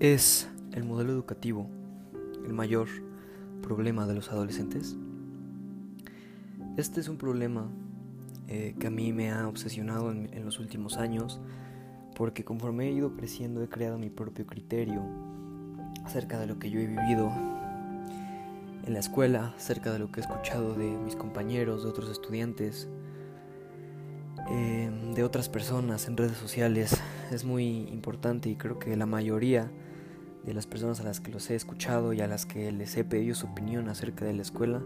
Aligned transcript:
¿Es 0.00 0.48
el 0.74 0.84
modelo 0.84 1.10
educativo 1.10 1.68
el 2.46 2.52
mayor 2.52 2.86
problema 3.62 4.06
de 4.06 4.14
los 4.14 4.30
adolescentes? 4.30 4.96
Este 6.76 7.00
es 7.00 7.08
un 7.08 7.16
problema 7.16 7.66
eh, 8.46 8.76
que 8.78 8.86
a 8.86 8.90
mí 8.90 9.12
me 9.12 9.32
ha 9.32 9.48
obsesionado 9.48 10.12
en, 10.12 10.44
los 10.44 10.60
últimos 10.60 10.98
años 10.98 11.40
porque 12.14 12.44
conforme 12.44 12.86
he 12.86 12.92
ido 12.92 13.16
creciendo 13.16 13.60
he 13.60 13.68
creado 13.68 13.98
mi 13.98 14.08
propio 14.08 14.46
criterio 14.46 15.02
acerca 16.04 16.38
de 16.38 16.46
lo 16.46 16.60
que 16.60 16.70
yo 16.70 16.78
he 16.78 16.86
vivido 16.86 17.32
en 18.86 18.92
la 18.92 19.00
escuela, 19.00 19.52
acerca 19.56 19.92
de 19.92 19.98
lo 19.98 20.12
que 20.12 20.20
he 20.20 20.22
escuchado 20.22 20.74
de 20.74 20.90
mis 20.90 21.16
compañeros, 21.16 21.82
de 21.82 21.90
otros 21.90 22.08
estudiantes, 22.08 22.88
eh, 24.48 24.92
de 25.16 25.24
otras 25.24 25.48
personas 25.48 26.06
en 26.06 26.16
redes 26.16 26.36
sociales. 26.36 26.96
Es 27.32 27.44
muy 27.44 27.88
importante 27.88 28.48
y 28.48 28.54
creo 28.54 28.78
que 28.78 28.96
la 28.96 29.04
mayoría 29.06 29.72
de 30.44 30.54
las 30.54 30.66
personas 30.66 31.00
a 31.00 31.04
las 31.04 31.20
que 31.20 31.30
los 31.30 31.50
he 31.50 31.54
escuchado 31.54 32.12
y 32.12 32.20
a 32.20 32.26
las 32.26 32.46
que 32.46 32.72
les 32.72 32.96
he 32.96 33.04
pedido 33.04 33.34
su 33.34 33.46
opinión 33.46 33.88
acerca 33.88 34.24
de 34.24 34.32
la 34.32 34.42
escuela, 34.42 34.82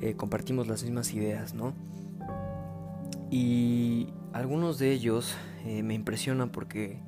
eh, 0.00 0.14
compartimos 0.14 0.66
las 0.66 0.82
mismas 0.82 1.12
ideas, 1.12 1.54
¿no? 1.54 1.74
Y 3.30 4.08
algunos 4.32 4.78
de 4.78 4.92
ellos 4.92 5.36
eh, 5.64 5.82
me 5.82 5.94
impresionan 5.94 6.50
porque 6.50 6.98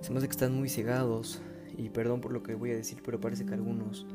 se 0.00 0.10
me 0.10 0.18
hace 0.18 0.26
que 0.26 0.32
están 0.32 0.54
muy 0.54 0.68
cegados 0.68 1.40
y 1.76 1.90
perdón 1.90 2.20
por 2.20 2.32
lo 2.32 2.42
que 2.42 2.54
voy 2.54 2.72
a 2.72 2.76
decir, 2.76 3.02
pero 3.04 3.20
parece 3.20 3.46
que 3.46 3.54
algunos 3.54 4.06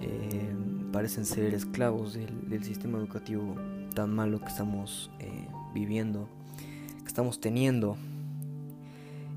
eh, 0.00 0.54
parecen 0.92 1.24
ser 1.24 1.54
esclavos 1.54 2.14
del, 2.14 2.48
del, 2.48 2.62
sistema 2.62 2.98
educativo 2.98 3.56
tan 3.94 4.14
malo 4.14 4.40
que 4.40 4.46
estamos 4.46 5.10
viviendo, 5.74 6.28
que 7.00 7.06
estamos 7.06 7.40
teniendo 7.40 7.96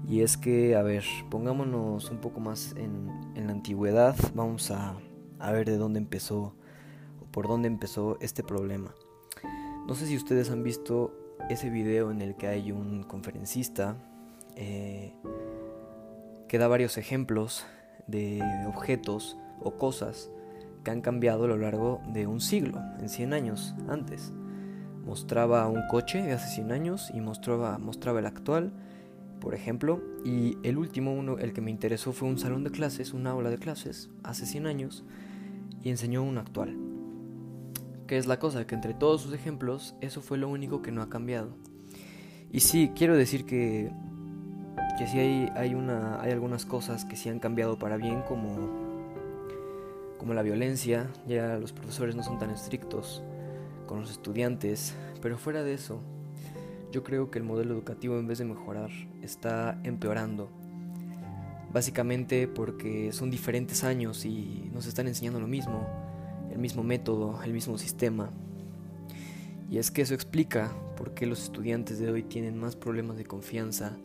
y 0.08 0.22
es 0.22 0.38
que, 0.38 0.76
a 0.76 0.82
ver, 0.82 1.04
pongámonos 1.30 2.10
un 2.12 2.18
poco 2.18 2.40
más 2.40 2.74
en, 2.78 3.10
en 3.36 3.48
la 3.48 3.54
antigüedad, 3.54 4.16
vamos 4.34 4.72
a, 4.72 4.98
a, 5.40 5.52
ver 5.52 5.66
de 5.66 5.78
dónde 5.78 6.00
empezó 6.00 6.56
o 7.22 7.26
por 7.32 7.48
dónde 7.48 7.68
empezó 7.68 8.18
este 8.20 8.44
problema. 8.44 8.94
No 9.88 9.96
sé 9.96 10.06
si 10.08 10.16
ustedes 10.16 10.50
han 10.50 10.64
visto 10.64 11.14
ese 11.50 11.70
video 11.70 12.12
en 12.12 12.22
el 12.22 12.36
que 12.36 12.48
hay 12.48 12.72
un 12.72 13.04
conferencista 13.04 13.98
eh, 14.56 15.14
que 16.48 16.58
da 16.58 16.68
varios 16.68 16.98
ejemplos 16.98 17.66
de 18.08 18.42
objetos 18.68 19.38
o 19.62 19.78
cosas 19.78 20.30
que 20.84 20.92
han 20.92 21.02
cambiado 21.02 21.46
a 21.46 21.48
lo 21.48 21.58
largo 21.58 22.02
de 22.08 22.28
un 22.28 22.42
siglo, 22.42 22.80
en 23.00 23.10
100 23.10 23.34
años 23.34 23.74
antes. 23.88 24.34
Mostraba 25.06 25.68
un 25.68 25.82
coche 25.90 26.22
de 26.22 26.34
hace 26.34 26.56
100 26.56 26.72
años 26.72 27.12
y 27.14 27.22
mostraba, 27.22 27.78
mostraba 27.78 28.20
el 28.20 28.26
actual 28.26 28.74
por 29.44 29.54
ejemplo, 29.54 30.02
y 30.24 30.58
el 30.64 30.78
último 30.78 31.14
uno, 31.14 31.38
el 31.38 31.52
que 31.52 31.60
me 31.60 31.70
interesó 31.70 32.14
fue 32.14 32.30
un 32.30 32.40
salón 32.40 32.64
de 32.64 32.72
clases, 32.72 33.14
una 33.14 33.32
aula 33.32 33.50
de 33.50 33.58
clases, 33.58 34.10
hace 34.24 34.46
100 34.46 34.68
años, 34.68 35.04
y 35.84 35.90
enseñó 35.90 36.24
un 36.24 36.38
actual. 36.38 36.78
¿Qué 38.08 38.18
es 38.18 38.26
la 38.26 38.40
cosa? 38.40 38.66
Que 38.66 38.74
entre 38.74 38.94
todos 38.94 39.22
sus 39.22 39.34
ejemplos, 39.34 39.96
eso 40.00 40.22
fue 40.22 40.38
lo 40.38 40.48
único 40.48 40.82
que 40.82 40.94
no 40.94 41.02
ha 41.02 41.10
cambiado. 41.10 41.58
Y 42.54 42.62
sí, 42.62 42.94
quiero 42.96 43.18
decir 43.18 43.46
que, 43.46 43.92
que 44.98 45.08
sí 45.08 45.20
hay, 45.20 45.52
hay, 45.56 45.76
una, 45.76 46.22
hay 46.22 46.32
algunas 46.32 46.66
cosas 46.66 47.04
que 47.04 47.18
sí 47.18 47.28
han 47.28 47.40
cambiado 47.40 47.78
para 47.78 47.98
bien, 47.98 48.22
como, 48.22 48.70
como 50.20 50.34
la 50.34 50.42
violencia, 50.42 51.10
ya 51.28 51.58
los 51.58 51.74
profesores 51.74 52.16
no 52.16 52.24
son 52.24 52.40
tan 52.40 52.50
estrictos 52.50 53.22
con 53.88 54.00
los 54.00 54.10
estudiantes, 54.10 54.96
pero 55.22 55.38
fuera 55.38 55.64
de 55.64 55.74
eso, 55.74 56.00
yo 56.94 57.04
creo 57.04 57.32
que 57.32 57.40
el 57.40 57.44
modelo 57.44 57.74
educativo 57.74 58.20
en 58.20 58.28
vez 58.28 58.38
de 58.38 58.46
mejorar 58.46 58.92
está 59.24 59.80
empeorando. 59.84 60.52
Básicamente 61.74 62.48
porque 62.48 63.12
son 63.12 63.32
diferentes 63.32 63.84
años 63.84 64.26
y 64.26 64.70
nos 64.72 64.86
están 64.86 65.08
enseñando 65.08 65.40
lo 65.40 65.48
mismo, 65.48 65.88
el 66.52 66.60
mismo 66.60 66.84
método, 66.84 67.42
el 67.44 67.52
mismo 67.52 67.80
sistema. 67.80 68.30
Y 69.72 69.80
es 69.80 69.90
que 69.90 70.04
eso 70.04 70.14
explica 70.14 70.72
por 70.96 71.16
qué 71.16 71.26
los 71.26 71.42
estudiantes 71.42 71.98
de 71.98 72.12
hoy 72.12 72.22
tienen 72.22 72.60
más 72.60 72.76
problemas 72.76 73.18
de 73.18 73.26
confianza, 73.26 73.98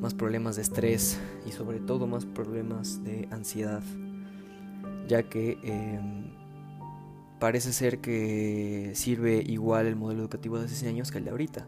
más 0.00 0.14
problemas 0.14 0.54
de 0.54 0.62
estrés 0.62 1.18
y 1.44 1.50
sobre 1.50 1.80
todo 1.80 2.06
más 2.06 2.24
problemas 2.24 3.02
de 3.02 3.26
ansiedad, 3.32 3.82
ya 5.08 5.24
que 5.24 5.58
eh, 5.64 6.00
parece 7.40 7.72
ser 7.72 7.98
que 7.98 8.92
sirve 8.94 9.42
igual 9.44 9.86
el 9.86 9.96
modelo 9.96 10.20
educativo 10.20 10.60
de 10.60 10.66
hace 10.66 10.76
100 10.76 10.94
años 10.94 11.10
que 11.10 11.18
el 11.18 11.24
de 11.24 11.30
ahorita. 11.30 11.66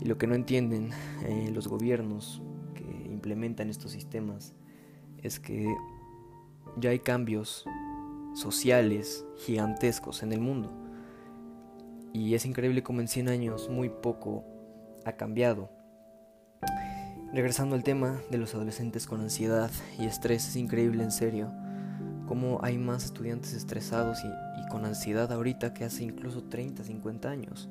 Y 0.00 0.06
lo 0.06 0.16
que 0.16 0.26
no 0.26 0.34
entienden 0.34 0.90
eh, 1.24 1.50
los 1.52 1.68
gobiernos 1.68 2.42
que 2.74 2.84
implementan 3.10 3.68
estos 3.68 3.92
sistemas 3.92 4.54
es 5.22 5.38
que 5.38 5.66
ya 6.76 6.90
hay 6.90 7.00
cambios 7.00 7.66
sociales 8.34 9.24
gigantescos 9.36 10.22
en 10.22 10.32
el 10.32 10.40
mundo. 10.40 10.72
Y 12.12 12.34
es 12.34 12.46
increíble 12.46 12.82
como 12.82 13.00
en 13.00 13.08
100 13.08 13.28
años 13.28 13.68
muy 13.68 13.90
poco 13.90 14.44
ha 15.04 15.12
cambiado. 15.12 15.70
Regresando 17.32 17.76
al 17.76 17.84
tema 17.84 18.20
de 18.30 18.38
los 18.38 18.54
adolescentes 18.54 19.06
con 19.06 19.20
ansiedad 19.20 19.70
y 19.98 20.06
estrés, 20.06 20.48
es 20.48 20.56
increíble 20.56 21.04
en 21.04 21.12
serio 21.12 21.52
cómo 22.26 22.58
hay 22.62 22.78
más 22.78 23.04
estudiantes 23.04 23.52
estresados 23.52 24.24
y, 24.24 24.26
y 24.26 24.68
con 24.68 24.84
ansiedad 24.84 25.30
ahorita 25.30 25.74
que 25.74 25.84
hace 25.84 26.04
incluso 26.04 26.42
30, 26.44 26.82
50 26.84 27.28
años 27.28 27.68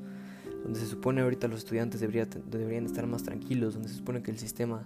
donde 0.69 0.81
se 0.81 0.85
supone 0.85 1.21
ahorita 1.21 1.47
los 1.47 1.61
estudiantes 1.61 1.99
deberían 1.99 2.85
estar 2.85 3.07
más 3.07 3.23
tranquilos, 3.23 3.73
donde 3.73 3.89
se 3.89 3.95
supone 3.95 4.21
que 4.21 4.29
el 4.29 4.37
sistema 4.37 4.85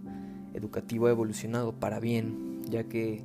educativo 0.54 1.08
ha 1.08 1.10
evolucionado 1.10 1.74
para 1.74 2.00
bien, 2.00 2.62
ya 2.70 2.86
que 2.86 3.22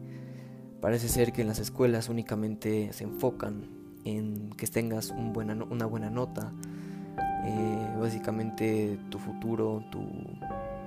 parece 0.80 1.08
ser 1.08 1.32
que 1.32 1.42
en 1.42 1.46
las 1.46 1.60
escuelas 1.60 2.08
únicamente 2.08 2.92
se 2.92 3.04
enfocan 3.04 3.68
en 4.04 4.50
que 4.56 4.66
tengas 4.66 5.10
una 5.12 5.86
buena 5.86 6.10
nota, 6.10 6.52
eh, 7.44 7.96
básicamente 8.00 8.98
tu 9.08 9.20
futuro, 9.20 9.84
tu, 9.92 10.00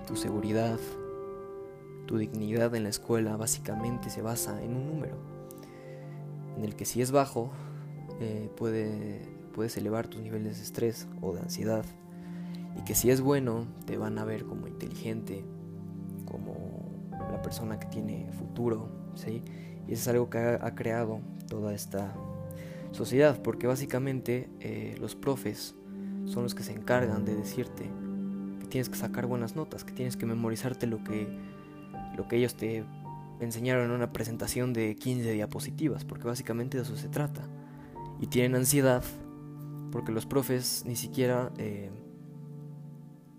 tu 0.06 0.18
seguridad, 0.18 0.78
tu 2.06 2.18
dignidad 2.18 2.76
en 2.76 2.84
la 2.84 2.90
escuela 2.90 3.38
básicamente 3.38 4.10
se 4.10 4.22
basa 4.22 4.62
en 4.62 4.76
un 4.76 4.88
número, 4.88 5.16
en 6.58 6.66
el 6.66 6.76
que 6.76 6.84
si 6.84 7.02
es 7.02 7.12
bajo 7.12 7.50
eh, 8.20 8.50
puede 8.58 9.41
puedes 9.52 9.78
elevar 9.78 10.08
tus 10.08 10.22
niveles 10.22 10.58
de 10.58 10.64
estrés 10.64 11.08
o 11.22 11.34
de 11.34 11.42
ansiedad 11.42 11.86
y 12.78 12.84
que 12.84 12.96
si 12.96 13.10
es 13.10 13.22
bueno 13.22 13.68
te 13.86 13.98
van 13.98 14.18
a 14.18 14.26
ver 14.26 14.46
como 14.46 14.68
inteligente, 14.68 15.44
como 16.26 16.92
la 17.32 17.42
persona 17.42 17.80
que 17.80 17.88
tiene 17.88 18.30
futuro, 18.32 18.90
¿sí? 19.16 19.44
Y 19.88 19.94
eso 19.94 20.02
es 20.02 20.08
algo 20.08 20.30
que 20.30 20.38
ha, 20.38 20.76
creado 20.76 21.20
toda 21.48 21.74
esta 21.74 22.14
sociedad, 22.92 23.42
porque 23.42 23.68
básicamente 23.68 24.50
eh, 24.60 24.96
los 25.00 25.16
profes 25.16 25.76
son 26.26 26.44
los 26.44 26.56
que 26.56 26.64
se 26.64 26.72
encargan 26.72 27.26
de 27.26 27.36
decirte 27.36 27.90
que 28.60 28.68
tienes 28.68 28.90
que 28.90 28.96
sacar 28.96 29.26
buenas 29.26 29.56
notas, 29.56 29.84
que 29.84 29.92
tienes 29.92 30.16
que 30.16 30.26
memorizarte 30.26 30.88
lo 30.88 31.04
que, 31.04 31.28
lo 32.16 32.28
que 32.28 32.38
ellos 32.38 32.56
te 32.56 32.86
enseñaron 33.40 33.86
en 33.86 33.92
una 33.92 34.14
presentación 34.14 34.72
de 34.72 34.96
15 34.96 35.32
diapositivas, 35.32 36.06
porque 36.06 36.26
básicamente 36.28 36.78
de 36.78 36.84
eso 36.84 36.96
se 36.96 37.10
trata. 37.10 37.42
Y 38.20 38.28
tienen 38.28 38.56
ansiedad 38.56 39.04
porque 39.92 40.12
los 40.12 40.26
profes 40.26 40.84
ni 40.86 40.96
siquiera 40.96 41.52
eh, 41.58 41.90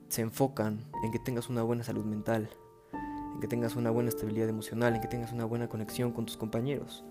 se 0.08 0.22
enfocan 0.22 0.84
en 1.02 1.10
que 1.10 1.18
tengas 1.18 1.48
una 1.48 1.62
buena 1.62 1.82
salud 1.82 2.04
mental, 2.04 2.50
en 3.34 3.40
que 3.40 3.48
tengas 3.48 3.76
una 3.76 3.90
buena 3.90 4.10
estabilidad 4.10 4.48
emocional, 4.48 4.94
en 4.94 5.00
que 5.00 5.08
tengas 5.08 5.32
una 5.32 5.44
buena 5.44 5.68
conexión 5.68 6.12
con 6.12 6.26
tus 6.26 6.36
compañeros. 6.36 7.04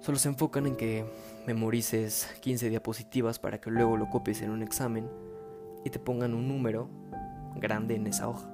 Solo 0.00 0.16
se 0.18 0.28
enfocan 0.28 0.66
en 0.66 0.76
que 0.76 1.04
memorices 1.46 2.28
15 2.40 2.70
diapositivas 2.70 3.38
para 3.38 3.60
que 3.60 3.70
luego 3.70 3.96
lo 3.96 4.08
copies 4.10 4.42
en 4.42 4.50
un 4.50 4.62
examen 4.62 5.08
y 5.84 5.90
te 5.90 5.98
pongan 5.98 6.34
un 6.34 6.46
número 6.46 6.88
grande 7.56 7.96
en 7.96 8.06
esa 8.06 8.28
hoja 8.28 8.48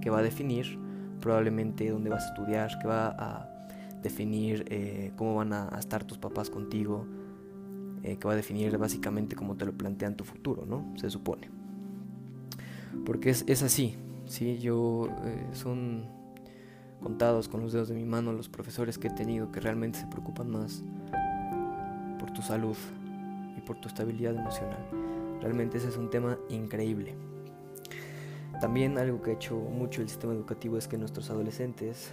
que 0.00 0.10
va 0.10 0.18
a 0.18 0.22
definir 0.22 0.78
probablemente 1.20 1.88
dónde 1.88 2.10
vas 2.10 2.24
a 2.24 2.28
estudiar, 2.28 2.78
que 2.80 2.88
va 2.88 3.08
a 3.08 3.48
definir 4.02 4.64
eh, 4.68 5.12
cómo 5.16 5.36
van 5.36 5.52
a 5.52 5.76
estar 5.78 6.04
tus 6.04 6.18
papás 6.18 6.50
contigo, 6.50 7.06
eh, 8.02 8.16
que 8.16 8.26
va 8.26 8.34
a 8.34 8.36
definir 8.36 8.76
básicamente 8.78 9.36
cómo 9.36 9.56
te 9.56 9.64
lo 9.64 9.72
plantean 9.72 10.16
tu 10.16 10.24
futuro, 10.24 10.64
¿no? 10.66 10.92
Se 10.96 11.10
supone. 11.10 11.48
Porque 13.04 13.30
es, 13.30 13.44
es 13.46 13.62
así, 13.62 13.96
¿sí? 14.26 14.58
Yo, 14.58 15.08
eh, 15.24 15.46
son 15.52 16.06
contados 17.02 17.48
con 17.48 17.60
los 17.60 17.72
dedos 17.72 17.88
de 17.88 17.94
mi 17.94 18.04
mano 18.04 18.32
los 18.32 18.48
profesores 18.48 18.98
que 18.98 19.08
he 19.08 19.10
tenido 19.10 19.52
que 19.52 19.60
realmente 19.60 20.00
se 20.00 20.06
preocupan 20.06 20.50
más 20.50 20.82
por 22.18 22.32
tu 22.32 22.42
salud 22.42 22.76
y 23.56 23.60
por 23.60 23.80
tu 23.80 23.88
estabilidad 23.88 24.34
emocional. 24.34 24.84
Realmente 25.40 25.78
ese 25.78 25.88
es 25.88 25.96
un 25.96 26.10
tema 26.10 26.38
increíble. 26.48 27.14
También 28.60 28.98
algo 28.98 29.22
que 29.22 29.30
ha 29.30 29.34
hecho 29.34 29.56
mucho 29.56 30.02
el 30.02 30.08
sistema 30.08 30.32
educativo 30.32 30.76
es 30.76 30.88
que 30.88 30.98
nuestros 30.98 31.30
adolescentes 31.30 32.10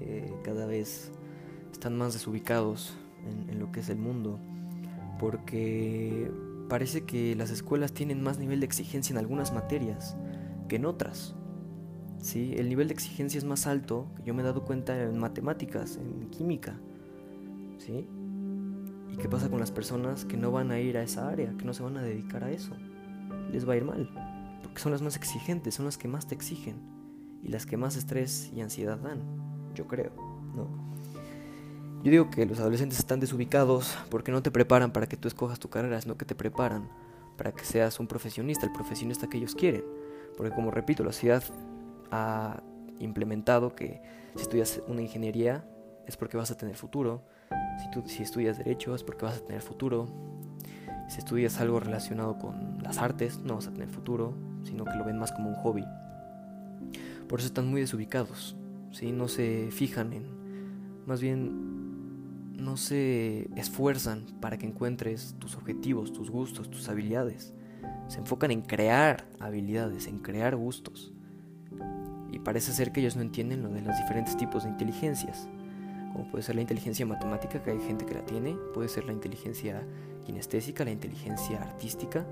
eh, 0.00 0.32
cada 0.44 0.66
vez 0.66 1.10
están 1.72 1.98
más 1.98 2.12
desubicados 2.12 2.94
en, 3.28 3.50
en, 3.50 3.58
lo 3.58 3.72
que 3.72 3.80
es 3.80 3.88
el 3.88 3.98
mundo 3.98 4.38
porque 5.18 6.30
parece 6.68 7.04
que 7.04 7.34
las 7.34 7.50
escuelas 7.50 7.92
tienen 7.92 8.22
más 8.22 8.38
nivel 8.38 8.60
de 8.60 8.66
exigencia 8.66 9.12
en 9.12 9.18
algunas 9.18 9.52
materias 9.52 10.16
que 10.68 10.76
en 10.76 10.86
otras. 10.86 11.34
¿sí? 12.20 12.54
El 12.56 12.68
nivel 12.68 12.88
de 12.88 12.94
exigencia 12.94 13.38
es 13.38 13.44
más 13.44 13.66
alto, 13.66 14.06
yo 14.24 14.34
me 14.34 14.42
he 14.42 14.44
dado 14.44 14.64
cuenta 14.64 15.00
en 15.02 15.18
matemáticas, 15.18 15.96
en 15.96 16.28
química. 16.30 16.78
¿sí? 17.78 18.06
¿Y 19.12 19.16
qué 19.16 19.28
pasa 19.28 19.48
con 19.48 19.60
las 19.60 19.72
personas 19.72 20.24
que 20.24 20.36
no 20.36 20.52
van 20.52 20.70
a 20.70 20.78
ir 20.78 20.96
a 20.98 21.02
esa 21.02 21.28
área, 21.28 21.54
que 21.56 21.64
no 21.64 21.72
se 21.72 21.82
van 21.82 21.96
a 21.96 22.02
dedicar 22.02 22.44
a 22.44 22.50
eso? 22.50 22.72
Les 23.50 23.68
va 23.68 23.72
a 23.72 23.76
ir 23.76 23.84
mal, 23.84 24.10
porque 24.62 24.80
son 24.80 24.92
las 24.92 25.02
más 25.02 25.16
exigentes, 25.16 25.74
son 25.74 25.86
las 25.86 25.96
que 25.96 26.08
más 26.08 26.26
te 26.26 26.34
exigen 26.34 26.76
y 27.42 27.48
las 27.48 27.66
que 27.66 27.76
más 27.76 27.96
estrés 27.96 28.52
y 28.54 28.60
ansiedad 28.60 28.98
dan, 28.98 29.20
yo 29.74 29.86
creo, 29.86 30.12
¿no? 30.54 30.68
Yo 32.08 32.12
digo 32.12 32.30
que 32.30 32.46
los 32.46 32.58
adolescentes 32.58 32.98
están 32.98 33.20
desubicados 33.20 33.94
porque 34.08 34.32
no 34.32 34.42
te 34.42 34.50
preparan 34.50 34.92
para 34.92 35.06
que 35.06 35.18
tú 35.18 35.28
escojas 35.28 35.58
tu 35.58 35.68
carrera, 35.68 36.00
sino 36.00 36.16
que 36.16 36.24
te 36.24 36.34
preparan 36.34 36.88
para 37.36 37.52
que 37.52 37.66
seas 37.66 38.00
un 38.00 38.06
profesionista, 38.06 38.64
el 38.64 38.72
profesionista 38.72 39.28
que 39.28 39.36
ellos 39.36 39.54
quieren. 39.54 39.84
Porque 40.34 40.50
como 40.54 40.70
repito, 40.70 41.04
la 41.04 41.12
sociedad 41.12 41.44
ha 42.10 42.62
implementado 42.98 43.74
que 43.74 44.00
si 44.36 44.40
estudias 44.40 44.80
una 44.88 45.02
ingeniería 45.02 45.66
es 46.06 46.16
porque 46.16 46.38
vas 46.38 46.50
a 46.50 46.56
tener 46.56 46.76
futuro, 46.76 47.24
si, 47.82 47.90
tú, 47.90 48.02
si 48.08 48.22
estudias 48.22 48.56
derecho 48.56 48.94
es 48.94 49.04
porque 49.04 49.26
vas 49.26 49.36
a 49.36 49.40
tener 49.40 49.60
futuro, 49.60 50.08
si 51.10 51.18
estudias 51.18 51.60
algo 51.60 51.78
relacionado 51.78 52.38
con 52.38 52.82
las 52.82 52.96
artes 52.96 53.40
no 53.40 53.56
vas 53.56 53.66
a 53.66 53.70
tener 53.70 53.90
futuro, 53.90 54.32
sino 54.62 54.86
que 54.86 54.94
lo 54.94 55.04
ven 55.04 55.18
más 55.18 55.30
como 55.30 55.50
un 55.50 55.56
hobby. 55.56 55.84
Por 57.28 57.40
eso 57.40 57.48
están 57.48 57.66
muy 57.66 57.82
desubicados, 57.82 58.56
¿sí? 58.92 59.12
no 59.12 59.28
se 59.28 59.68
fijan 59.70 60.14
en, 60.14 61.04
más 61.04 61.20
bien 61.20 61.78
no 62.58 62.76
se 62.76 63.48
esfuerzan 63.56 64.26
para 64.40 64.58
que 64.58 64.66
encuentres 64.66 65.36
tus 65.38 65.56
objetivos, 65.56 66.12
tus 66.12 66.30
gustos, 66.30 66.68
tus 66.68 66.88
habilidades. 66.88 67.54
Se 68.08 68.18
enfocan 68.18 68.50
en 68.50 68.62
crear 68.62 69.26
habilidades, 69.38 70.06
en 70.06 70.18
crear 70.18 70.56
gustos. 70.56 71.12
Y 72.32 72.40
parece 72.40 72.72
ser 72.72 72.92
que 72.92 73.00
ellos 73.00 73.16
no 73.16 73.22
entienden 73.22 73.62
lo 73.62 73.68
de 73.68 73.80
los 73.80 73.96
diferentes 73.96 74.36
tipos 74.36 74.64
de 74.64 74.70
inteligencias. 74.70 75.48
Como 76.12 76.28
puede 76.30 76.42
ser 76.42 76.56
la 76.56 76.62
inteligencia 76.62 77.06
matemática, 77.06 77.62
que 77.62 77.70
hay 77.70 77.80
gente 77.80 78.04
que 78.04 78.14
la 78.14 78.24
tiene, 78.24 78.56
puede 78.74 78.88
ser 78.88 79.04
la 79.04 79.12
inteligencia 79.12 79.86
kinestésica, 80.24 80.84
la 80.84 80.90
inteligencia 80.90 81.62
artística, 81.62 82.26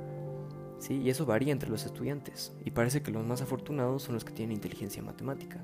¿sí? 0.79 0.95
Y 0.95 1.11
eso 1.11 1.25
varía 1.25 1.53
entre 1.53 1.71
los 1.71 1.87
estudiantes. 1.87 2.53
Y 2.65 2.73
parece 2.73 3.01
que 3.03 3.13
los 3.13 3.25
más 3.25 3.43
afortunados 3.43 4.03
son 4.03 4.15
los 4.15 4.25
que 4.25 4.33
tienen 4.33 4.57
inteligencia 4.57 5.03
matemática. 5.03 5.63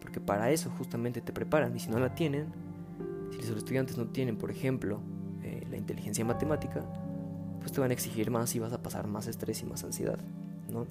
Porque 0.00 0.20
para 0.20 0.50
eso 0.50 0.70
justamente 0.76 1.22
te 1.22 1.32
preparan. 1.32 1.74
Y 1.74 1.80
si 1.80 1.88
no 1.88 1.98
la 1.98 2.14
tienen, 2.14 2.52
si 3.40 3.48
los 3.48 3.58
estudiantes 3.58 3.96
no 3.96 4.06
tienen, 4.08 4.36
por 4.36 4.50
ejemplo, 4.50 5.00
eh, 5.42 5.66
la 5.70 5.76
inteligencia 5.76 6.24
matemática, 6.24 6.84
pues 7.60 7.72
te 7.72 7.80
van 7.80 7.90
a 7.90 7.94
exigir 7.94 8.30
más 8.30 8.54
y 8.54 8.58
vas 8.58 8.72
a 8.72 8.82
pasar 8.82 9.06
más 9.06 9.26
estrés 9.26 9.62
y 9.62 9.66
más 9.66 9.84
ansiedad. 9.84 10.18
¿no? 10.70 10.86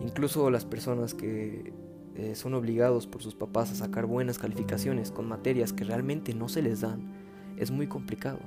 Incluso 0.00 0.50
las 0.50 0.64
personas 0.64 1.14
que 1.14 1.72
eh, 2.16 2.34
son 2.34 2.54
obligados 2.54 3.06
por 3.06 3.22
sus 3.22 3.34
papás 3.34 3.70
a 3.70 3.74
sacar 3.74 4.06
buenas 4.06 4.38
calificaciones 4.38 5.10
con 5.10 5.28
materias 5.28 5.72
que 5.72 5.84
realmente 5.84 6.34
no 6.34 6.48
se 6.48 6.62
les 6.62 6.80
dan, 6.80 7.12
es 7.56 7.70
muy 7.70 7.86
complicado, 7.86 8.40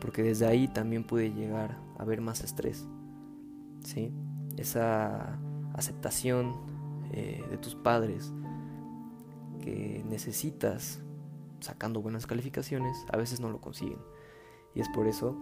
porque 0.00 0.22
desde 0.22 0.46
ahí 0.46 0.68
también 0.68 1.04
puede 1.04 1.32
llegar 1.32 1.78
a 1.98 2.02
haber 2.02 2.20
más 2.20 2.42
estrés. 2.42 2.86
¿sí? 3.84 4.12
Esa 4.56 5.38
aceptación 5.74 6.54
eh, 7.12 7.44
de 7.50 7.58
tus 7.58 7.74
padres 7.74 8.32
que 9.60 10.04
necesitas 10.08 11.00
sacando 11.60 12.02
buenas 12.02 12.26
calificaciones, 12.26 12.96
a 13.12 13.16
veces 13.16 13.40
no 13.40 13.50
lo 13.50 13.60
consiguen. 13.60 13.98
Y 14.74 14.80
es 14.80 14.88
por 14.90 15.06
eso 15.06 15.36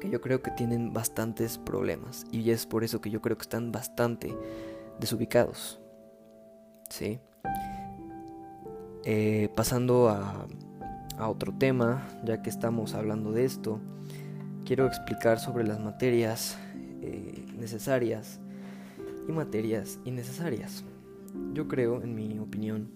que 0.00 0.10
yo 0.10 0.20
creo 0.20 0.42
que 0.42 0.50
tienen 0.50 0.92
bastantes 0.92 1.58
problemas. 1.58 2.24
Y 2.30 2.50
es 2.50 2.66
por 2.66 2.84
eso 2.84 3.00
que 3.00 3.10
yo 3.10 3.20
creo 3.20 3.36
que 3.36 3.42
están 3.42 3.72
bastante 3.72 4.36
desubicados. 5.00 5.80
¿sí? 6.90 7.18
Eh, 9.04 9.48
pasando 9.54 10.08
a, 10.08 10.46
otro 11.18 11.54
tema, 11.54 12.06
ya 12.24 12.42
que 12.42 12.50
estamos 12.50 12.92
hablando 12.94 13.32
de 13.32 13.46
esto, 13.46 13.80
quiero 14.66 14.86
explicar 14.86 15.38
sobre 15.38 15.64
las 15.64 15.80
materias 15.80 16.58
eh, 17.00 17.46
necesarias 17.56 18.38
y 19.26 19.32
materias 19.32 19.98
innecesarias. 20.04 20.84
Yo 21.54 21.68
creo, 21.68 22.02
en 22.02 22.14
mi 22.14 22.38
opinión, 22.38 22.90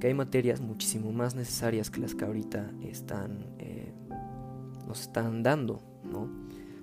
que 0.00 0.06
hay 0.06 0.14
materias 0.14 0.60
muchísimo 0.60 1.12
más 1.12 1.34
necesarias 1.34 1.90
que 1.90 2.00
las 2.00 2.14
que 2.14 2.24
ahorita 2.24 2.70
están, 2.82 3.46
eh, 3.58 3.92
nos 4.86 5.02
están 5.02 5.42
dando, 5.42 5.80
¿no? 6.04 6.28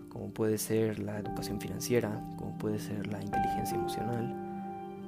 Como 0.09 0.29
puede 0.31 0.57
ser 0.57 0.99
la 0.99 1.19
educación 1.19 1.59
financiera, 1.59 2.23
como 2.37 2.57
puede 2.57 2.79
ser 2.79 3.07
la 3.07 3.21
inteligencia 3.21 3.75
emocional, 3.75 4.47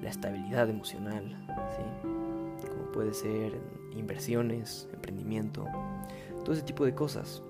la 0.02 0.10
estabilidad 0.10 0.70
emocional, 0.70 1.36
¿sí? 1.76 2.68
como 2.68 2.92
puede 2.92 3.14
ser 3.14 3.60
inversiones, 3.96 4.88
emprendimiento, 4.94 5.66
todo 6.44 6.54
ese 6.54 6.64
tipo 6.64 6.86
de 6.86 6.94
cosas. 6.94 7.42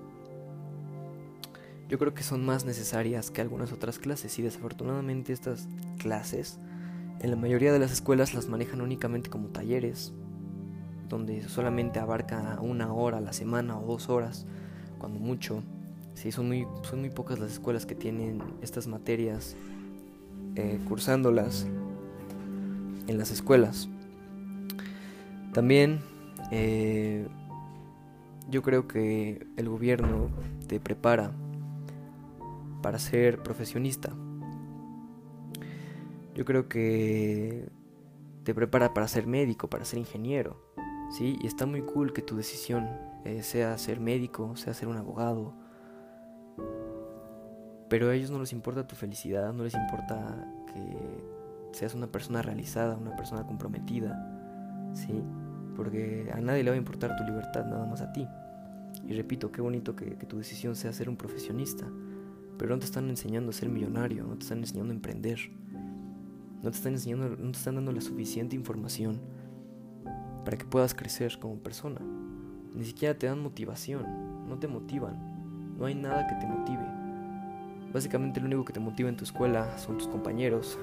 Yo 1.88 1.98
creo 1.98 2.14
que 2.14 2.22
son 2.22 2.44
más 2.44 2.64
necesarias 2.64 3.30
que 3.30 3.40
algunas 3.40 3.72
otras 3.72 3.98
clases 3.98 4.38
y 4.38 4.42
desafortunadamente 4.42 5.32
estas 5.32 5.68
clases 5.98 6.58
en 7.20 7.30
la 7.30 7.36
mayoría 7.36 7.72
de 7.72 7.78
las 7.78 7.92
escuelas 7.92 8.32
las 8.32 8.46
manejan 8.46 8.80
únicamente 8.80 9.28
como 9.28 9.48
talleres, 9.48 10.12
donde 11.10 11.46
solamente 11.48 11.98
abarca 11.98 12.58
una 12.62 12.94
hora 12.94 13.18
a 13.18 13.20
la 13.20 13.34
semana 13.34 13.78
o 13.78 13.84
dos 13.84 14.08
horas, 14.08 14.46
cuando 14.98 15.18
mucho. 15.18 15.62
Sí, 16.14 16.32
son 16.32 16.48
muy, 16.48 16.66
son 16.82 17.00
muy 17.00 17.10
pocas 17.10 17.38
las 17.38 17.52
escuelas 17.52 17.84
que 17.84 17.94
tienen 17.94 18.42
estas 18.62 18.86
materias 18.86 19.56
eh, 20.54 20.78
cursándolas 20.88 21.66
en 23.06 23.18
las 23.18 23.30
escuelas. 23.30 23.88
También 25.52 26.00
eh, 26.52 27.26
yo 28.48 28.62
creo 28.62 28.86
que 28.86 29.46
el 29.56 29.68
gobierno 29.68 30.28
te 30.68 30.78
prepara 30.78 31.32
para 32.82 32.98
ser 32.98 33.42
profesionista. 33.42 34.12
Yo 36.34 36.44
creo 36.44 36.68
que 36.68 37.68
te 38.44 38.54
prepara 38.54 38.94
para 38.94 39.08
ser 39.08 39.26
médico, 39.26 39.68
para 39.68 39.84
ser 39.84 39.98
ingeniero. 39.98 40.56
¿Sí? 41.10 41.38
Y 41.40 41.46
está 41.46 41.66
muy 41.66 41.82
cool 41.82 42.12
que 42.12 42.22
tu 42.22 42.36
decisión 42.36 42.88
eh, 43.24 43.42
sea 43.42 43.76
ser 43.78 44.00
médico, 44.00 44.56
sea 44.56 44.74
ser 44.74 44.88
un 44.88 44.96
abogado. 44.96 45.54
Pero 47.88 48.08
a 48.08 48.14
ellos 48.14 48.30
no 48.30 48.38
les 48.38 48.52
importa 48.52 48.86
tu 48.86 48.94
felicidad, 48.94 49.52
no 49.52 49.64
les 49.64 49.74
importa 49.74 50.46
que 50.72 50.96
seas 51.72 51.94
una 51.94 52.06
persona 52.06 52.40
realizada, 52.40 52.96
una 52.96 53.16
persona 53.16 53.44
comprometida, 53.44 54.90
¿sí? 54.94 55.22
Porque 55.76 56.30
a 56.32 56.40
nadie 56.40 56.62
le 56.62 56.70
va 56.70 56.74
a 56.74 56.78
importar 56.78 57.16
tu 57.16 57.24
libertad, 57.24 57.66
nada 57.66 57.86
más 57.86 58.00
a 58.00 58.12
ti. 58.12 58.26
Y 59.06 59.14
repito, 59.14 59.50
qué 59.50 59.60
bonito 59.60 59.96
que, 59.96 60.10
tu 60.26 60.38
decisión 60.38 60.76
sea 60.76 60.92
ser 60.92 61.08
un 61.08 61.16
profesionista, 61.16 61.86
pero 62.58 62.74
no 62.74 62.78
te 62.78 62.84
están 62.84 63.08
enseñando 63.08 63.50
a 63.50 63.52
ser 63.52 63.68
millonario, 63.68 64.24
no 64.24 64.34
te 64.34 64.42
están 64.42 64.58
enseñando 64.58 64.92
a 64.92 64.96
emprender, 64.96 65.38
no 66.62 66.70
te 66.70 66.76
están 66.76 66.92
enseñando, 66.92 67.30
no 67.30 67.50
te 67.50 67.58
están 67.58 67.76
dando 67.76 67.92
la 67.92 68.00
suficiente 68.00 68.54
información 68.54 69.20
para 70.44 70.56
que 70.56 70.64
puedas 70.64 70.94
crecer 70.94 71.38
como 71.38 71.56
persona. 71.58 72.00
Ni 72.74 72.84
siquiera 72.84 73.18
te 73.18 73.26
dan 73.26 73.42
motivación, 73.42 74.48
no 74.48 74.58
te 74.58 74.68
motivan, 74.68 75.76
no 75.78 75.86
hay 75.86 75.94
nada 75.94 76.26
que 76.26 76.34
te 76.36 76.46
motive. 76.46 76.84
Básicamente 77.92 78.40
lo 78.40 78.46
único 78.46 78.64
que 78.64 78.72
te 78.72 78.80
motiva 78.80 79.08
en 79.08 79.16
tu 79.16 79.24
escuela 79.24 79.76
son 79.78 79.98
tus 79.98 80.06
compañeros, 80.06 80.78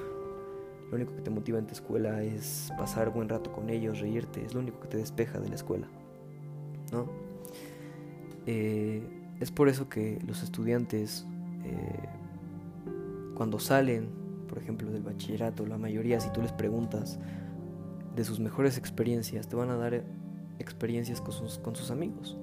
lo 0.90 0.96
único 0.96 1.14
que 1.14 1.22
te 1.22 1.30
motiva 1.30 1.58
en 1.58 1.66
tu 1.66 1.72
escuela 1.72 2.22
es 2.22 2.70
pasar 2.78 3.10
buen 3.10 3.28
rato 3.28 3.52
con 3.52 3.70
ellos, 3.70 4.00
reírte, 4.00 4.44
es 4.44 4.54
lo 4.54 4.60
único 4.60 4.80
que 4.80 4.88
te 4.88 4.96
despeja 4.96 5.38
de 5.38 5.48
la 5.48 5.54
escuela, 5.54 5.86
¿no? 6.92 7.06
Eh, 8.46 9.02
es 9.40 9.50
por 9.50 9.68
eso 9.68 9.88
que 9.88 10.18
los 10.26 10.42
estudiantes, 10.42 11.26
eh, 11.64 12.08
cuando 13.34 13.58
salen, 13.58 14.08
por 14.48 14.58
ejemplo, 14.58 14.90
del 14.90 15.02
bachillerato, 15.02 15.66
la 15.66 15.78
mayoría, 15.78 16.20
si 16.20 16.30
tú 16.30 16.40
les 16.40 16.52
preguntas 16.52 17.18
de 18.14 18.24
sus 18.24 18.40
mejores 18.40 18.78
experiencias, 18.78 19.48
te 19.48 19.56
van 19.56 19.70
a 19.70 19.76
dar 19.76 20.04
experiencias 20.58 21.20
con 21.20 21.32
sus, 21.32 21.58
con 21.58 21.76
sus 21.76 21.90
amigos. 21.90 22.36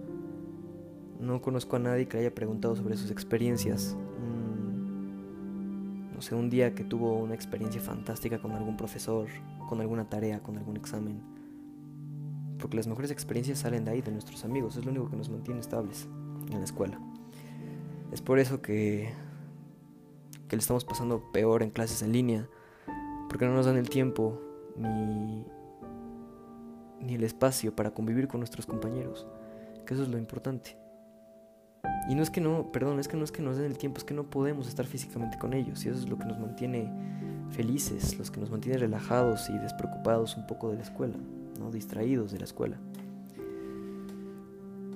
No 1.19 1.41
conozco 1.41 1.75
a 1.75 1.79
nadie 1.79 2.07
que 2.07 2.17
haya 2.17 2.33
preguntado 2.33 2.75
sobre 2.75 2.97
sus 2.97 3.11
experiencias 3.11 3.97
no 6.15 6.21
sé, 6.21 6.33
un 6.33 6.49
día 6.49 6.73
que 6.73 6.85
tuvo 6.85 7.17
una 7.17 7.35
experiencia 7.35 7.81
fantástica 7.81 8.39
con 8.39 8.53
algún 8.53 8.77
profesor, 8.77 9.27
con 9.67 9.81
alguna 9.81 10.09
tarea, 10.09 10.41
con 10.41 10.57
algún 10.57 10.77
examen. 10.77 11.21
Porque 12.57 12.77
las 12.77 12.87
mejores 12.87 13.11
experiencias 13.11 13.59
salen 13.59 13.83
de 13.83 13.91
ahí, 13.91 14.01
de 14.01 14.11
nuestros 14.11 14.45
amigos, 14.45 14.77
es 14.77 14.85
lo 14.85 14.91
único 14.91 15.09
que 15.09 15.17
nos 15.17 15.29
mantiene 15.29 15.59
estables 15.59 16.07
en 16.49 16.57
la 16.57 16.63
escuela. 16.63 16.97
Es 18.13 18.21
por 18.21 18.39
eso 18.39 18.61
que, 18.61 19.11
que 20.47 20.55
le 20.55 20.61
estamos 20.61 20.85
pasando 20.85 21.21
peor 21.33 21.63
en 21.63 21.69
clases 21.69 22.01
en 22.01 22.13
línea, 22.13 22.47
porque 23.27 23.45
no 23.45 23.53
nos 23.53 23.65
dan 23.65 23.75
el 23.75 23.89
tiempo 23.89 24.39
ni, 24.77 25.45
ni 27.01 27.15
el 27.15 27.23
espacio 27.23 27.75
para 27.75 27.91
convivir 27.91 28.27
con 28.27 28.39
nuestros 28.39 28.65
compañeros, 28.65 29.27
que 29.85 29.93
eso 29.93 30.03
es 30.03 30.09
lo 30.09 30.17
importante. 30.17 30.77
Y 32.07 32.15
no 32.15 32.21
es 32.21 32.29
que 32.29 32.41
no, 32.41 32.71
perdón, 32.71 32.99
es 32.99 33.07
que 33.07 33.17
no 33.17 33.23
es 33.23 33.31
que 33.31 33.41
nos 33.41 33.57
den 33.57 33.65
el 33.65 33.77
tiempo, 33.77 33.97
es 33.97 34.03
que 34.03 34.13
no 34.13 34.29
podemos 34.29 34.67
estar 34.67 34.85
físicamente 34.85 35.37
con 35.39 35.53
ellos. 35.53 35.85
Y 35.85 35.89
eso 35.89 35.99
es 35.99 36.07
lo 36.07 36.17
que 36.17 36.25
nos 36.25 36.39
mantiene 36.39 36.91
felices, 37.49 38.17
los 38.17 38.29
que 38.31 38.39
nos 38.39 38.51
mantienen 38.51 38.79
relajados 38.79 39.49
y 39.49 39.57
despreocupados 39.57 40.37
un 40.37 40.45
poco 40.45 40.69
de 40.69 40.77
la 40.77 40.83
escuela, 40.83 41.15
¿no? 41.59 41.71
distraídos 41.71 42.31
de 42.31 42.39
la 42.39 42.45
escuela. 42.45 42.77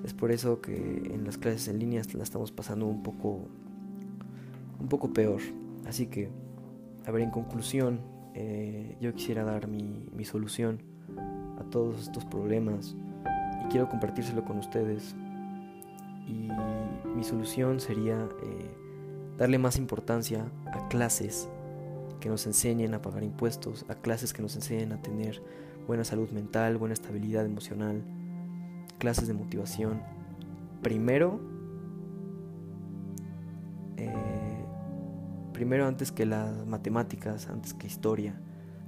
Es 0.04 0.14
por 0.14 0.32
eso 0.32 0.62
que 0.62 0.76
en 1.14 1.26
las 1.26 1.38
clases 1.38 1.68
en 1.68 1.80
línea 1.80 2.02
la 2.14 2.24
estamos 2.24 2.52
pasando 2.52 2.86
un 2.86 3.04
poco, 3.04 3.48
un 4.80 4.88
poco 4.88 5.12
peor. 5.12 5.42
Así 5.88 6.08
que, 6.08 6.30
a 7.06 7.12
ver, 7.12 7.24
en 7.24 7.32
conclusión, 7.32 8.02
eh, 8.34 8.98
yo 9.02 9.14
quisiera 9.14 9.44
dar 9.44 9.68
mi, 9.68 10.06
mi 10.16 10.26
solución 10.26 10.89
a 11.60 11.64
todos 11.64 12.02
estos 12.02 12.26
problemas 12.26 12.96
y 13.64 13.70
quiero 13.70 13.90
compartírselo 13.90 14.44
con 14.46 14.58
ustedes. 14.58 15.16
Y 16.28 16.50
mi 17.16 17.24
solución 17.24 17.80
sería 17.80 18.28
eh, 18.44 18.72
darle 19.38 19.58
más 19.58 19.78
importancia 19.78 20.46
a 20.72 20.88
clases 20.88 21.50
que 22.20 22.30
nos 22.30 22.46
enseñen 22.46 22.94
a 22.94 23.02
pagar 23.02 23.24
impuestos, 23.24 23.86
a 23.90 23.96
clases 23.96 24.34
que 24.34 24.42
nos 24.42 24.56
enseñen 24.56 24.92
a 24.92 25.02
tener 25.02 25.42
buena 25.88 26.04
salud 26.04 26.30
mental, 26.30 26.78
buena 26.78 26.94
estabilidad 26.94 27.46
emocional, 27.46 28.04
clases 29.00 29.28
de 29.28 29.34
motivación. 29.34 30.02
Primero, 30.84 31.40
eh, 33.98 34.66
primero 35.54 35.88
antes 35.88 36.12
que 36.12 36.26
las 36.26 36.66
matemáticas, 36.68 37.48
antes 37.48 37.74
que 37.74 37.88
historia. 37.88 38.40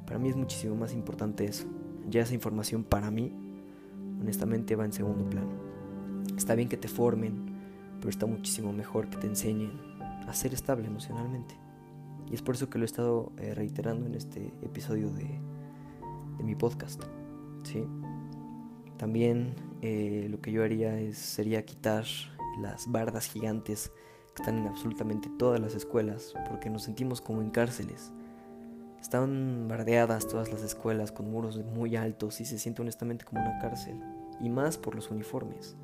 Para 0.06 0.20
mí 0.20 0.30
es 0.30 0.36
muchísimo 0.36 0.75
más 0.75 0.94
importante 0.94 1.46
eso. 1.46 1.66
Ya 2.12 2.22
esa 2.22 2.34
información 2.34 2.84
para 2.84 3.10
mí, 3.10 3.32
honestamente, 4.20 4.75
va 4.75 4.84
en 4.84 4.91
segundo 4.91 5.30
plano. 5.30 5.50
Está 6.38 6.56
bien 6.56 6.68
que 6.68 6.75
te 6.75 6.89
formen, 6.89 7.46
pero 8.00 8.10
está 8.10 8.25
muchísimo 8.25 8.74
mejor 8.74 9.10
que 9.10 9.15
te 9.15 9.27
enseñen 9.27 9.72
a 10.27 10.34
ser 10.34 10.53
estable 10.53 10.88
emocionalmente. 10.88 11.56
Y 12.30 12.36
es 12.36 12.41
por 12.41 12.56
eso 12.56 12.70
que 12.70 12.77
lo 12.77 12.84
he 12.84 12.86
estado 12.86 13.32
eh, 13.38 13.56
reiterando 13.56 14.06
en 14.06 14.15
este 14.15 14.53
episodio 14.62 15.10
de, 15.10 15.39
mi 16.44 16.56
podcast. 16.56 17.01
¿sí? 17.63 17.86
También 18.98 19.53
eh, 19.82 20.27
lo 20.30 20.41
que 20.41 20.51
yo 20.51 20.63
haría 20.63 21.00
es, 21.00 21.18
sería 21.18 21.63
quitar 21.65 22.06
las 22.60 22.91
bardas 22.91 23.27
gigantes 23.27 23.91
que 24.36 24.41
están 24.41 24.58
en 24.58 24.68
absolutamente 24.68 25.30
todas 25.38 25.62
las 25.62 25.75
escuelas, 25.75 26.34
porque 26.50 26.70
nos 26.70 26.84
sentimos 26.84 27.22
como 27.22 27.41
en 27.41 27.51
cárceles. 27.51 28.12
Están 29.01 29.67
bardeadas 29.67 30.27
todas 30.27 30.51
las 30.51 30.62
escuelas 30.62 31.12
con 31.12 31.31
muros 31.31 31.60
muy 31.65 31.96
altos 31.96 32.39
y 32.39 32.46
se 32.46 32.60
siente 32.60 32.81
honestamente 32.81 33.25
como 33.25 33.41
una 33.41 33.58
cárcel, 33.60 34.00
y 34.39 34.50
más 34.50 34.77
por 34.77 34.96
los 34.96 35.10
uniformes. 35.10 35.75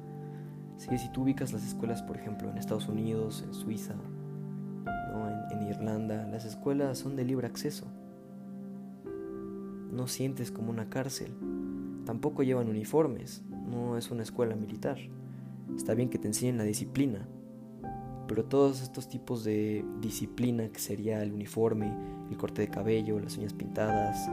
si 0.77 1.11
tú 1.11 1.23
ubicas 1.23 1.51
las 1.51 1.65
escuelas, 1.65 2.03
por 2.03 2.15
ejemplo, 2.15 2.49
en 2.49 2.57
Estados 2.57 2.87
Unidos, 2.87 3.43
en 3.45 3.53
Suiza, 3.53 3.95
en 5.51 5.67
Irlanda, 5.67 6.27
las 6.27 6.45
escuelas 6.45 6.99
son 6.99 7.15
de 7.15 7.25
libre 7.25 7.47
acceso. 7.47 7.87
No 9.91 10.07
sientes 10.07 10.51
como 10.51 10.69
una 10.69 10.89
cárcel. 10.89 11.33
Tampoco 12.05 12.43
llevan 12.43 12.69
uniformes, 12.69 13.43
no 13.67 13.97
es 13.97 14.11
una 14.11 14.23
escuela 14.23 14.55
militar. 14.55 14.97
Está 15.75 15.93
bien 15.93 16.09
que 16.09 16.19
te 16.19 16.27
enseñen 16.27 16.57
la 16.57 16.63
disciplina, 16.63 17.27
pero 18.27 18.45
todos 18.45 18.81
estos 18.81 19.09
tipos 19.09 19.43
de 19.43 19.83
disciplina, 20.01 20.69
que 20.69 20.79
sería 20.79 21.21
el 21.23 21.33
uniforme, 21.33 21.93
el 22.29 22.37
corte 22.37 22.61
de 22.61 22.69
cabello, 22.69 23.19
las 23.19 23.37
uñas 23.37 23.53
pintadas, 23.53 24.29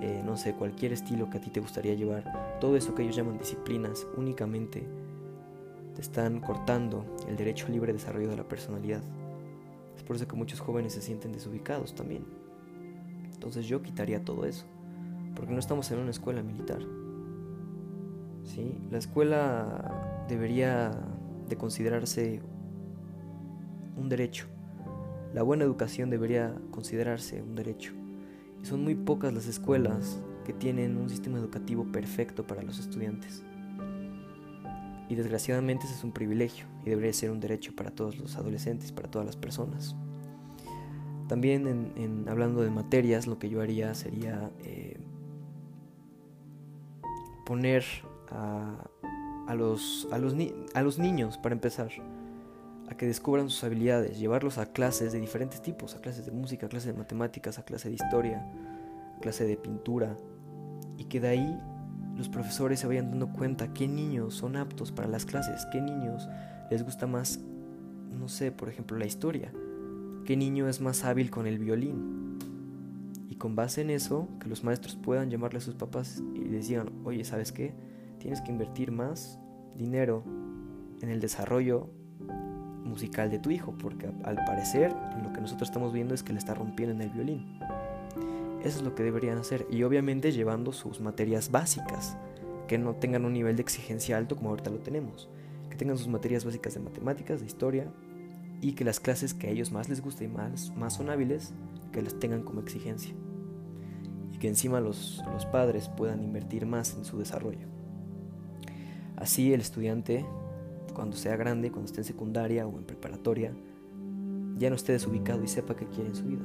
eh, 0.00 0.22
no 0.24 0.36
sé, 0.36 0.54
cualquier 0.54 0.92
estilo 0.92 1.28
que 1.28 1.38
a 1.38 1.40
ti 1.40 1.50
te 1.50 1.60
gustaría 1.60 1.94
llevar, 1.94 2.58
todo 2.60 2.76
eso 2.76 2.94
que 2.94 3.02
ellos 3.02 3.16
llaman 3.16 3.38
disciplinas, 3.38 4.06
únicamente 4.16 4.86
te 5.94 6.00
están 6.00 6.40
cortando 6.40 7.04
el 7.28 7.36
derecho 7.36 7.66
al 7.66 7.72
libre 7.72 7.92
desarrollo 7.92 8.28
de 8.28 8.36
la 8.36 8.48
personalidad. 8.48 9.02
Es 9.96 10.02
por 10.02 10.16
eso 10.16 10.26
que 10.26 10.36
muchos 10.36 10.60
jóvenes 10.60 10.94
se 10.94 11.02
sienten 11.02 11.32
desubicados 11.32 11.94
también. 11.94 12.24
Entonces 13.32 13.66
yo 13.66 13.82
quitaría 13.82 14.24
todo 14.24 14.44
eso, 14.46 14.64
porque 15.34 15.52
no 15.52 15.58
estamos 15.58 15.90
en 15.90 15.98
una 15.98 16.10
escuela 16.10 16.42
militar. 16.42 16.80
¿sí? 18.44 18.78
La 18.90 18.98
escuela 18.98 20.24
debería 20.28 20.92
de 21.48 21.56
considerarse 21.56 22.40
un 23.96 24.08
derecho. 24.08 24.46
La 25.32 25.42
buena 25.42 25.64
educación 25.64 26.10
debería 26.10 26.54
considerarse 26.70 27.42
un 27.42 27.54
derecho. 27.54 27.92
Y 28.62 28.66
son 28.66 28.82
muy 28.82 28.94
pocas 28.94 29.32
las 29.32 29.46
escuelas 29.46 30.20
que 30.44 30.52
tienen 30.52 30.96
un 30.96 31.08
sistema 31.08 31.38
educativo 31.38 31.84
perfecto 31.92 32.46
para 32.46 32.62
los 32.62 32.78
estudiantes. 32.78 33.44
Y 35.08 35.14
desgraciadamente 35.14 35.86
ese 35.86 35.94
es 35.94 36.04
un 36.04 36.12
privilegio 36.12 36.66
y 36.84 36.90
debería 36.90 37.12
ser 37.12 37.30
un 37.30 37.40
derecho 37.40 37.74
para 37.74 37.90
todos 37.90 38.18
los 38.18 38.36
adolescentes, 38.36 38.92
para 38.92 39.10
todas 39.10 39.26
las 39.26 39.36
personas. 39.36 39.96
También 41.28 41.92
en, 41.96 42.28
hablando 42.28 42.62
de 42.62 42.70
materias, 42.70 43.26
lo 43.26 43.38
que 43.38 43.48
yo 43.48 43.60
haría 43.60 43.94
sería 43.94 44.50
eh, 44.64 44.98
poner 47.46 47.84
a, 48.30 49.54
los, 49.56 50.08
a, 50.10 50.18
los 50.18 50.34
a 50.74 50.82
los 50.82 50.98
niños, 50.98 51.38
para 51.38 51.54
empezar, 51.54 51.90
a 52.90 52.96
que 52.96 53.06
descubran 53.06 53.48
sus 53.48 53.62
habilidades, 53.64 54.18
llevarlos 54.18 54.58
a 54.58 54.66
clases 54.66 55.12
de 55.12 55.20
diferentes 55.20 55.62
tipos, 55.62 55.94
a 55.94 56.00
clases 56.00 56.26
de 56.26 56.32
música, 56.32 56.66
a 56.66 56.68
clases 56.68 56.92
de 56.92 56.98
matemáticas, 56.98 57.58
a 57.58 57.64
clases 57.64 57.90
de 57.90 58.04
historia, 58.04 58.44
a 59.16 59.20
clases 59.20 59.48
de 59.48 59.56
pintura, 59.56 60.16
y 60.98 61.04
que 61.04 61.20
de 61.20 61.28
ahí 61.28 61.60
los 62.16 62.28
profesores 62.28 62.80
se 62.80 62.86
vayan 62.86 63.10
dando 63.10 63.32
cuenta 63.32 63.72
qué 63.72 63.88
niños 63.88 64.34
son 64.34 64.56
aptos 64.56 64.92
para 64.92 65.08
las 65.08 65.24
clases, 65.24 65.66
qué 65.72 65.80
niños 65.80 66.28
les 66.70 66.84
gusta 66.84 67.06
más, 67.06 67.40
no 68.10 68.28
sé, 68.28 68.52
por 68.52 68.68
ejemplo, 68.68 68.98
la 68.98 69.06
historia, 69.06 69.52
qué 70.24 70.36
niño 70.36 70.68
es 70.68 70.80
más 70.80 71.04
hábil 71.04 71.30
con 71.30 71.46
el 71.46 71.58
violín. 71.58 72.38
Y 73.28 73.36
con 73.36 73.54
base 73.54 73.80
en 73.80 73.90
eso, 73.90 74.28
que 74.40 74.48
los 74.48 74.64
maestros 74.64 74.96
puedan 74.96 75.30
llamarle 75.30 75.58
a 75.58 75.62
sus 75.62 75.76
papás 75.76 76.20
y 76.34 76.40
les 76.40 76.68
digan, 76.68 76.90
oye, 77.04 77.24
¿sabes 77.24 77.52
qué? 77.52 77.72
tienes 78.20 78.40
que 78.42 78.52
invertir 78.52 78.92
más 78.92 79.40
dinero 79.74 80.22
en 81.00 81.08
el 81.08 81.20
desarrollo 81.20 81.90
musical 82.84 83.30
de 83.30 83.38
tu 83.38 83.50
hijo, 83.50 83.74
porque 83.78 84.10
al 84.24 84.36
parecer 84.44 84.94
lo 85.22 85.32
que 85.32 85.40
nosotros 85.40 85.68
estamos 85.68 85.92
viendo 85.92 86.14
es 86.14 86.22
que 86.22 86.32
le 86.32 86.38
está 86.38 86.54
rompiendo 86.54 86.94
en 86.94 87.02
el 87.02 87.10
violín. 87.10 87.58
Eso 88.64 88.78
es 88.78 88.82
lo 88.82 88.94
que 88.94 89.02
deberían 89.02 89.38
hacer 89.38 89.66
y 89.70 89.82
obviamente 89.84 90.32
llevando 90.32 90.72
sus 90.72 91.00
materias 91.00 91.50
básicas, 91.50 92.16
que 92.68 92.78
no 92.78 92.94
tengan 92.94 93.24
un 93.24 93.32
nivel 93.32 93.56
de 93.56 93.62
exigencia 93.62 94.16
alto 94.16 94.36
como 94.36 94.50
ahorita 94.50 94.70
lo 94.70 94.78
tenemos, 94.78 95.28
que 95.70 95.76
tengan 95.76 95.98
sus 95.98 96.08
materias 96.08 96.44
básicas 96.44 96.74
de 96.74 96.80
matemáticas, 96.80 97.40
de 97.40 97.46
historia 97.46 97.90
y 98.60 98.72
que 98.72 98.84
las 98.84 99.00
clases 99.00 99.34
que 99.34 99.46
a 99.46 99.50
ellos 99.50 99.72
más 99.72 99.88
les 99.88 100.02
guste 100.02 100.24
y 100.24 100.28
más, 100.28 100.74
más 100.76 100.94
son 100.94 101.08
hábiles, 101.10 101.52
que 101.92 102.02
las 102.02 102.18
tengan 102.18 102.42
como 102.42 102.60
exigencia 102.60 103.14
y 104.32 104.38
que 104.38 104.48
encima 104.48 104.80
los, 104.80 105.22
los 105.32 105.46
padres 105.46 105.88
puedan 105.88 106.22
invertir 106.22 106.66
más 106.66 106.94
en 106.94 107.04
su 107.04 107.18
desarrollo. 107.18 107.66
Así 109.16 109.52
el 109.52 109.60
estudiante, 109.60 110.24
cuando 110.92 111.16
sea 111.16 111.36
grande, 111.36 111.70
cuando 111.70 111.86
esté 111.86 112.00
en 112.00 112.04
secundaria 112.04 112.66
o 112.66 112.78
en 112.78 112.84
preparatoria, 112.84 113.52
ya 114.58 114.68
no 114.68 114.76
esté 114.76 114.92
desubicado 114.92 115.42
y 115.42 115.48
sepa 115.48 115.74
qué 115.74 115.86
quiere 115.86 116.10
en 116.10 116.14
su 116.14 116.24
vida. 116.24 116.42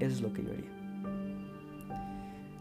Eso 0.00 0.14
es 0.16 0.22
lo 0.22 0.32
que 0.32 0.42
yo 0.42 0.52
haría. 0.52 0.80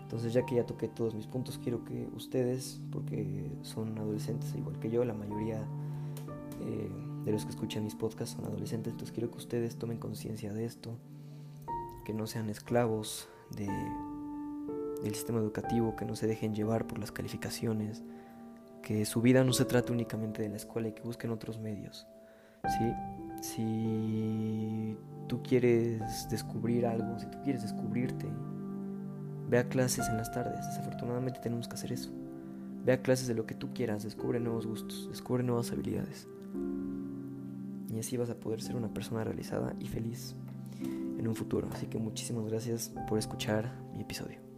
Entonces 0.03 0.33
ya 0.33 0.45
que 0.45 0.55
ya 0.55 0.65
toqué 0.65 0.87
todos 0.87 1.13
mis 1.13 1.27
puntos, 1.27 1.59
quiero 1.61 1.85
que 1.85 2.09
ustedes, 2.15 2.81
porque 2.91 3.51
son 3.61 3.97
adolescentes 3.99 4.55
igual 4.55 4.79
que 4.79 4.89
yo, 4.89 5.05
la 5.05 5.13
mayoría 5.13 5.67
eh, 6.61 6.89
de 7.25 7.31
los 7.31 7.45
que 7.45 7.51
escuchan 7.51 7.83
mis 7.83 7.95
podcasts 7.95 8.35
son 8.35 8.45
adolescentes, 8.45 8.93
entonces 8.93 9.13
quiero 9.13 9.29
que 9.29 9.37
ustedes 9.37 9.75
tomen 9.75 9.99
conciencia 9.99 10.51
de 10.51 10.65
esto, 10.65 10.97
que 12.05 12.13
no 12.13 12.25
sean 12.25 12.49
esclavos 12.49 13.29
de, 13.55 13.67
del 15.03 15.13
sistema 15.13 15.37
educativo, 15.39 15.95
que 15.95 16.05
no 16.05 16.15
se 16.15 16.25
dejen 16.25 16.55
llevar 16.55 16.87
por 16.87 16.97
las 16.97 17.11
calificaciones, 17.11 18.03
que 18.81 19.05
su 19.05 19.21
vida 19.21 19.43
no 19.43 19.53
se 19.53 19.65
trate 19.65 19.91
únicamente 19.91 20.41
de 20.41 20.49
la 20.49 20.57
escuela 20.57 20.87
y 20.87 20.93
que 20.93 21.01
busquen 21.01 21.31
otros 21.31 21.59
medios. 21.59 22.07
¿sí? 22.63 22.93
Si 23.41 24.97
tú 25.27 25.41
quieres 25.43 26.27
descubrir 26.29 26.85
algo, 26.85 27.19
si 27.19 27.27
tú 27.27 27.37
quieres 27.43 27.61
descubrirte, 27.61 28.25
ve 29.49 29.59
a 29.59 29.69
clases 29.69 30.07
en 30.09 30.17
las 30.17 30.31
tardes. 30.31 30.65
Desafortunadamente 30.67 31.39
tenemos 31.39 31.67
que 31.67 31.75
hacer 31.75 31.91
eso. 31.91 32.11
Ve 32.85 32.93
a 32.93 33.01
clases 33.01 33.27
de 33.27 33.35
lo 33.35 33.45
que 33.45 33.55
tú 33.55 33.73
quieras, 33.73 34.03
descubre 34.03 34.39
nuevos 34.39 34.65
gustos, 34.65 35.07
descubre 35.09 35.43
nuevas 35.43 35.71
habilidades. 35.71 36.27
Y 37.93 37.99
así 37.99 38.17
vas 38.17 38.29
a 38.29 38.35
poder 38.35 38.61
ser 38.61 38.75
una 38.75 38.93
persona 38.93 39.23
realizada 39.23 39.75
y 39.79 39.87
feliz 39.87 40.35
en 40.81 41.27
un 41.27 41.35
futuro. 41.35 41.67
Así 41.73 41.87
que 41.87 41.97
muchísimas 41.97 42.45
gracias 42.45 42.91
por 43.07 43.19
escuchar 43.19 43.71
mi 43.93 44.01
episodio. 44.01 44.48